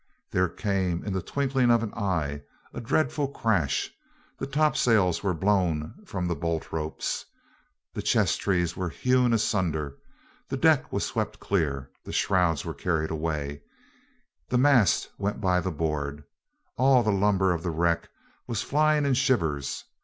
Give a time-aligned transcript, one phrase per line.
[0.31, 2.41] There came, in the twinkling of an eye,
[2.73, 3.91] a dreadful crash:
[4.39, 7.23] the top sails were blown from the bolt ropes,
[7.93, 9.95] the chess trees were hewn asunder,
[10.49, 13.61] the deck was swept clear, the shrouds were carried away,
[14.49, 16.23] the mast went by the board,
[16.77, 18.09] all the lumber of the wreck
[18.47, 19.85] was flying in shivers.